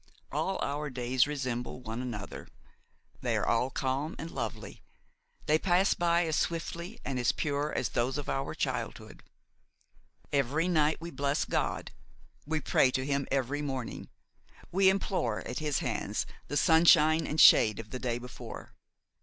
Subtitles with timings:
[0.31, 2.47] All our days resemble one another;
[3.21, 4.81] they are all calm and lovely;
[5.45, 9.21] they pass by as swiftly and as pure as those of our childhood.
[10.33, 11.91] Every night we bless God;
[12.47, 14.09] we pray to him every morning,
[14.71, 18.73] we implore at his hands the sunshine and shade of the day before.